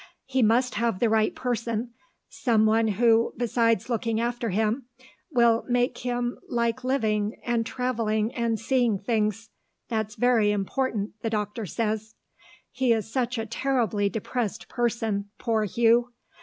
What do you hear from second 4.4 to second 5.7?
him, will